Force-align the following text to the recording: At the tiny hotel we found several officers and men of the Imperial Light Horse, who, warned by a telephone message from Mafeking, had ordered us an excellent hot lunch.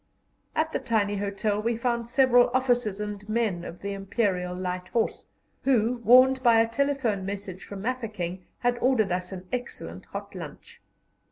At 0.55 0.71
the 0.73 0.79
tiny 0.79 1.17
hotel 1.17 1.61
we 1.61 1.75
found 1.75 2.07
several 2.07 2.49
officers 2.55 2.99
and 2.99 3.29
men 3.29 3.63
of 3.63 3.83
the 3.83 3.93
Imperial 3.93 4.55
Light 4.55 4.89
Horse, 4.89 5.27
who, 5.63 6.01
warned 6.03 6.41
by 6.41 6.59
a 6.59 6.67
telephone 6.67 7.23
message 7.23 7.63
from 7.63 7.83
Mafeking, 7.83 8.43
had 8.61 8.79
ordered 8.79 9.11
us 9.11 9.31
an 9.31 9.47
excellent 9.53 10.05
hot 10.05 10.33
lunch. 10.33 10.81